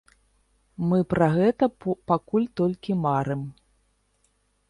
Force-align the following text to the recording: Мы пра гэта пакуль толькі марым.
Мы 0.91 0.97
пра 1.13 1.25
гэта 1.35 1.65
пакуль 2.11 2.49
толькі 2.61 2.91
марым. 3.05 3.41